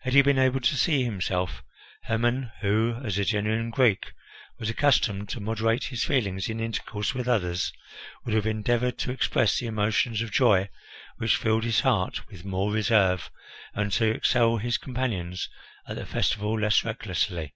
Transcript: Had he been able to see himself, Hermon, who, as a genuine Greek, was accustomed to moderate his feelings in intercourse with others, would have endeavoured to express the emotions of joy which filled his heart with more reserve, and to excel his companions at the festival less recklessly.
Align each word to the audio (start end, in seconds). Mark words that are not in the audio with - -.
Had 0.00 0.14
he 0.14 0.22
been 0.22 0.40
able 0.40 0.58
to 0.58 0.76
see 0.76 1.04
himself, 1.04 1.62
Hermon, 2.06 2.50
who, 2.62 3.00
as 3.04 3.16
a 3.16 3.24
genuine 3.24 3.70
Greek, 3.70 4.12
was 4.58 4.68
accustomed 4.68 5.28
to 5.28 5.40
moderate 5.40 5.84
his 5.84 6.02
feelings 6.02 6.48
in 6.48 6.58
intercourse 6.58 7.14
with 7.14 7.28
others, 7.28 7.72
would 8.24 8.34
have 8.34 8.44
endeavoured 8.44 8.98
to 8.98 9.12
express 9.12 9.60
the 9.60 9.68
emotions 9.68 10.20
of 10.20 10.32
joy 10.32 10.68
which 11.18 11.36
filled 11.36 11.62
his 11.62 11.82
heart 11.82 12.26
with 12.26 12.44
more 12.44 12.72
reserve, 12.72 13.30
and 13.72 13.92
to 13.92 14.06
excel 14.06 14.56
his 14.56 14.78
companions 14.78 15.48
at 15.86 15.94
the 15.94 16.06
festival 16.06 16.58
less 16.58 16.84
recklessly. 16.84 17.54